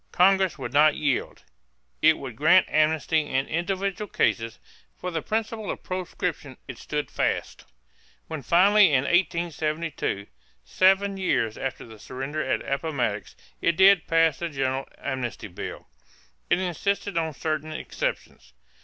[0.11, 1.43] Congress would not yield.
[2.01, 4.57] It would grant amnesty in individual cases;
[4.97, 7.65] for the principle of proscription it stood fast.
[8.25, 10.25] When finally in 1872,
[10.65, 15.87] seven years after the surrender at Appomattox, it did pass the general amnesty bill,
[16.49, 18.53] it insisted on certain exceptions.